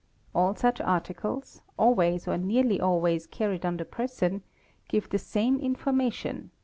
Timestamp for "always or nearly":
1.77-2.79